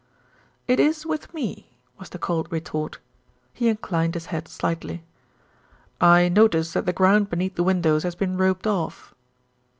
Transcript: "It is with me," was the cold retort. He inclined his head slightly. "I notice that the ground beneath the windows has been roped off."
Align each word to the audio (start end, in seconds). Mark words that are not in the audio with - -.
"It 0.67 0.79
is 0.79 1.05
with 1.05 1.31
me," 1.31 1.77
was 1.99 2.09
the 2.09 2.17
cold 2.17 2.47
retort. 2.51 2.97
He 3.53 3.69
inclined 3.69 4.15
his 4.15 4.25
head 4.33 4.47
slightly. 4.47 5.03
"I 6.01 6.27
notice 6.27 6.73
that 6.73 6.87
the 6.87 6.91
ground 6.91 7.29
beneath 7.29 7.53
the 7.53 7.61
windows 7.61 8.01
has 8.01 8.15
been 8.15 8.35
roped 8.35 8.65
off." 8.65 9.13